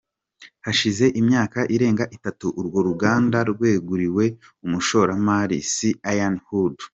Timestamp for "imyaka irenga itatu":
1.19-2.45